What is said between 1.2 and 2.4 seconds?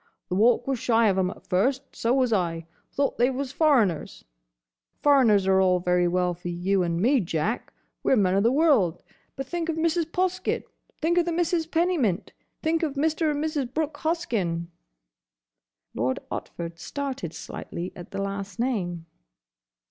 at first. So was